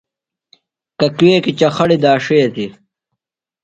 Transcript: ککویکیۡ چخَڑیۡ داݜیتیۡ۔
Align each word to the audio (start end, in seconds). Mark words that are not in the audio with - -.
ککویکیۡ 0.99 1.57
چخَڑیۡ 1.59 2.01
داݜیتیۡ۔ 2.03 2.71